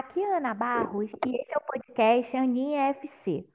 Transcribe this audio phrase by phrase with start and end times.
[0.00, 3.46] Aqui é Ana Barros e esse é o podcast Aninha FC.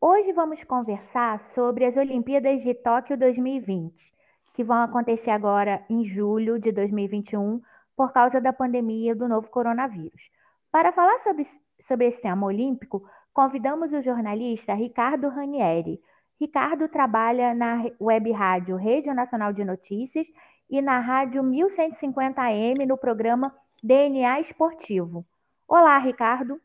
[0.00, 4.14] Hoje vamos conversar sobre as Olimpíadas de Tóquio 2020,
[4.54, 7.60] que vão acontecer agora em julho de 2021
[7.96, 10.30] por causa da pandemia do novo coronavírus.
[10.70, 11.42] Para falar sobre,
[11.80, 13.02] sobre esse tema olímpico,
[13.34, 16.00] convidamos o jornalista Ricardo Ranieri.
[16.40, 20.28] Ricardo trabalha na web rádio Rede Nacional de Notícias
[20.70, 25.26] e na rádio 1150M no programa DNA Esportivo.
[25.74, 26.60] Olá, Ricardo.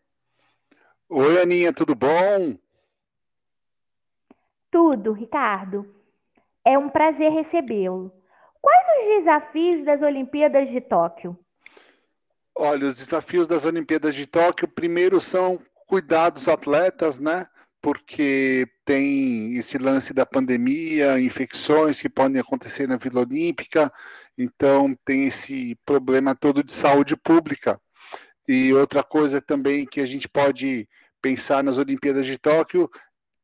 [1.07, 2.57] Oi, Aninha, tudo bom?
[4.69, 5.89] Tudo, Ricardo.
[6.65, 8.11] É um prazer recebê-lo.
[8.61, 11.39] Quais os desafios das Olimpíadas de Tóquio?
[12.53, 17.47] Olha, os desafios das Olimpíadas de Tóquio, primeiro são cuidar dos atletas, né?
[17.81, 23.89] Porque tem esse lance da pandemia, infecções que podem acontecer na Vila Olímpica,
[24.37, 27.79] então tem esse problema todo de saúde pública.
[28.47, 30.87] E outra coisa também que a gente pode
[31.21, 32.89] pensar nas Olimpíadas de Tóquio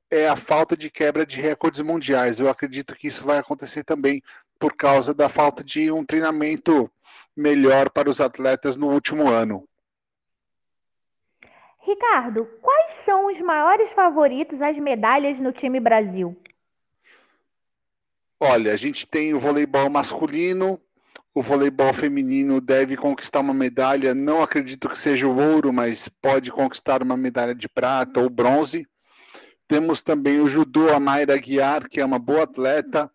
[0.10, 2.40] é a falta de quebra de recordes mundiais.
[2.40, 4.22] Eu acredito que isso vai acontecer também
[4.60, 6.90] por causa da falta de um treinamento
[7.36, 9.68] melhor para os atletas no último ano.
[11.80, 16.38] Ricardo, quais são os maiores favoritos às medalhas no time Brasil?
[18.40, 20.80] Olha, a gente tem o voleibol masculino,
[21.34, 24.14] o voleibol feminino deve conquistar uma medalha.
[24.14, 28.88] Não acredito que seja o ouro, mas pode conquistar uma medalha de prata ou bronze.
[29.68, 33.10] Temos também o judô, a Mayra Guiar, que é uma boa atleta.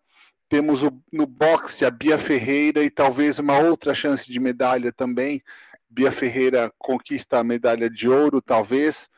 [0.49, 5.41] Temos o, no boxe a Bia Ferreira e talvez uma outra chance de medalha também.
[5.89, 9.09] Bia Ferreira conquista a medalha de ouro, talvez.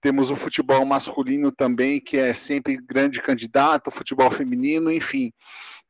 [0.00, 5.32] Temos o futebol masculino também, que é sempre grande candidato, o futebol feminino, enfim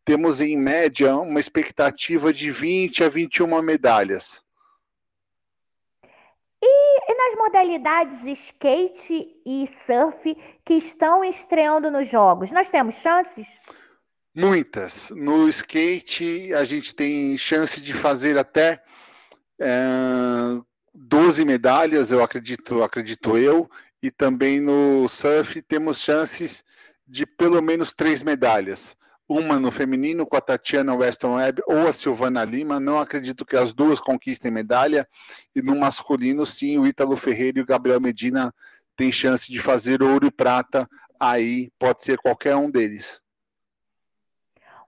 [0.08, 4.42] temos em média uma expectativa de 20 a 21 medalhas.
[6.62, 10.34] E, e, nas modalidades skate e surf
[10.64, 13.46] que estão estreando nos Jogos, nós temos chances?
[14.34, 15.10] Muitas.
[15.10, 18.82] No skate, a gente tem chance de fazer até
[19.60, 19.68] é,
[20.94, 23.70] 12 medalhas, eu acredito, acredito eu,
[24.02, 26.64] e também no surf temos chances
[27.06, 28.96] de pelo menos três medalhas
[29.28, 32.80] uma no feminino com a Tatiana Weston Webb ou a Silvana Lima.
[32.80, 35.06] Não acredito que as duas conquistem medalha.
[35.54, 38.54] E no masculino, sim, o Ítalo Ferreira e o Gabriel Medina
[38.96, 40.88] têm chance de fazer ouro e prata.
[41.20, 43.22] Aí pode ser qualquer um deles.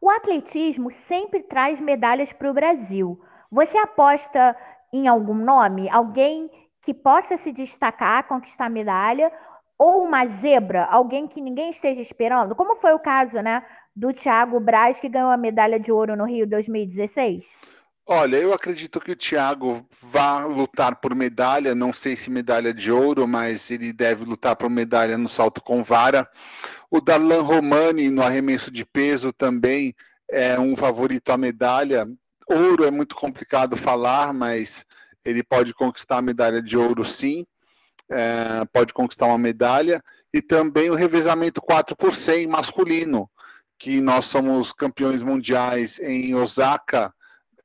[0.01, 3.23] O atletismo sempre traz medalhas para o Brasil.
[3.51, 4.57] Você aposta
[4.91, 5.91] em algum nome?
[5.91, 6.51] Alguém
[6.83, 9.31] que possa se destacar, conquistar medalha?
[9.77, 10.85] Ou uma zebra?
[10.87, 12.55] Alguém que ninguém esteja esperando?
[12.55, 13.63] Como foi o caso, né?
[13.95, 17.45] Do Thiago Braz, que ganhou a medalha de ouro no Rio 2016?
[18.13, 22.91] Olha, eu acredito que o Thiago vá lutar por medalha, não sei se medalha de
[22.91, 26.29] ouro, mas ele deve lutar por medalha no salto com vara.
[26.91, 29.95] O Darlan Romani no arremesso de peso também
[30.29, 32.09] é um favorito à medalha.
[32.49, 34.85] Ouro é muito complicado falar, mas
[35.25, 37.47] ele pode conquistar a medalha de ouro sim,
[38.11, 40.03] é, pode conquistar uma medalha.
[40.35, 43.31] E também o revezamento 4 por 100 masculino
[43.81, 47.15] que nós somos campeões mundiais em Osaka,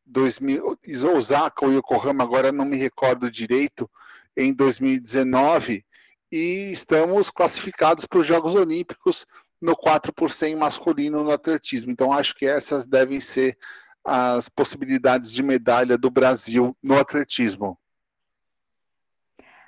[0.05, 0.79] 2000,
[1.13, 3.91] Osaka ou Yokohama, agora não me recordo direito,
[4.35, 5.85] em 2019,
[6.31, 9.25] e estamos classificados para os Jogos Olímpicos
[9.61, 11.91] no 4 por 100 masculino no atletismo.
[11.91, 13.57] Então, acho que essas devem ser
[14.01, 17.77] as possibilidades de medalha do Brasil no atletismo.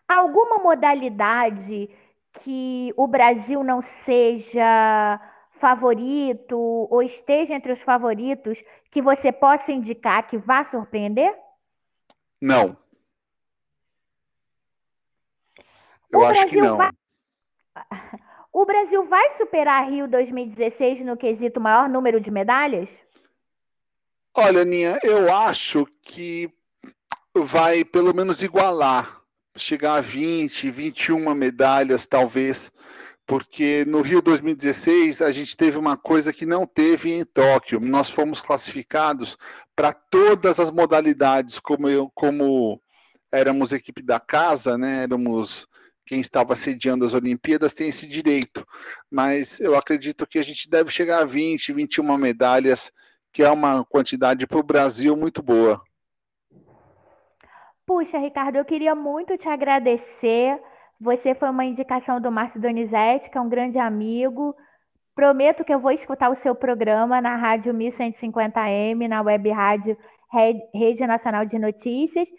[0.08, 1.90] Alguma modalidade
[2.42, 5.20] que o Brasil não seja
[5.58, 11.36] favorito ou esteja entre os favoritos que você possa indicar que vá surpreender?
[12.42, 12.78] Não.
[16.12, 16.78] Eu o acho Brasil que não.
[16.78, 16.92] Vai...
[18.54, 22.90] O Brasil vai superar Rio 2016 no quesito maior número de medalhas?
[24.36, 26.52] Olha, Aninha, eu acho que
[27.36, 29.22] vai pelo menos igualar,
[29.56, 32.72] chegar a 20, 21 medalhas, talvez
[33.28, 37.78] porque no Rio 2016 a gente teve uma coisa que não teve em Tóquio.
[37.82, 39.38] Nós fomos classificados
[39.76, 42.82] para todas as modalidades, como, eu, como
[43.30, 45.04] éramos equipe da casa, né?
[45.04, 45.68] Éramos
[46.06, 48.66] quem estava sediando as Olimpíadas tem esse direito.
[49.12, 52.94] Mas eu acredito que a gente deve chegar a 20, 21 medalhas,
[53.34, 55.82] que é uma quantidade para o Brasil muito boa.
[57.86, 60.58] Puxa, Ricardo, eu queria muito te agradecer
[61.00, 64.56] você foi uma indicação do Márcio Donizete, que é um grande amigo.
[65.14, 69.98] Prometo que eu vou escutar o seu programa na Rádio 1150M, na web rádio
[70.74, 72.30] Rede Nacional de Notícias.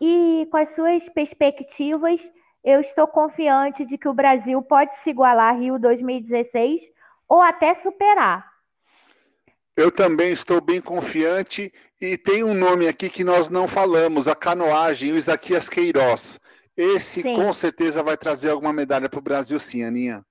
[0.00, 2.20] E com as suas perspectivas,
[2.62, 6.80] eu estou confiante de que o Brasil pode se igualar a Rio 2016
[7.28, 8.44] ou até superar.
[9.76, 14.34] Eu também estou bem confiante e tem um nome aqui que nós não falamos, a
[14.34, 16.38] canoagem, o Isaquias Queiroz.
[16.76, 17.36] Esse sim.
[17.36, 20.24] com certeza vai trazer alguma medalha para o Brasil, sim, Aninha.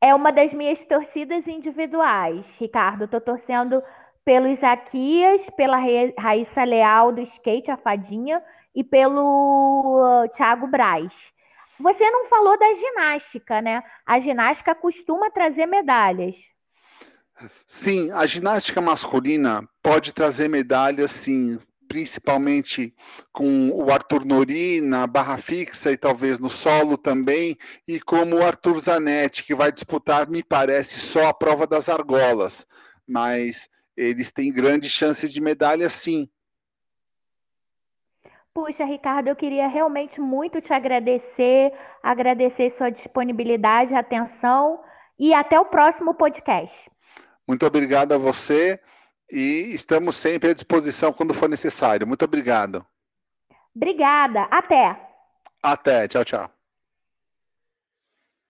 [0.00, 3.04] É uma das minhas torcidas individuais, Ricardo.
[3.04, 3.82] Estou torcendo
[4.24, 5.78] pelo Isaquias, pela
[6.18, 8.42] Raíssa Leal do skate, a fadinha,
[8.74, 11.12] e pelo uh, Thiago Braz.
[11.78, 13.82] Você não falou da ginástica, né?
[14.04, 16.36] A ginástica costuma trazer medalhas.
[17.66, 22.94] Sim, a ginástica masculina pode trazer medalhas, sim, principalmente
[23.32, 27.56] com o Arthur Nori na barra fixa e talvez no solo também,
[27.86, 32.66] e como o Arthur Zanetti, que vai disputar, me parece, só a prova das argolas,
[33.06, 36.28] mas eles têm grandes chances de medalha, sim.
[38.52, 41.72] Puxa, Ricardo, eu queria realmente muito te agradecer,
[42.02, 44.80] agradecer sua disponibilidade, atenção
[45.18, 46.90] e até o próximo podcast.
[47.46, 48.80] Muito obrigado a você
[49.30, 52.06] e estamos sempre à disposição quando for necessário.
[52.06, 52.84] Muito obrigado.
[53.74, 54.42] Obrigada.
[54.50, 54.98] Até.
[55.62, 56.08] Até.
[56.08, 56.55] Tchau, tchau.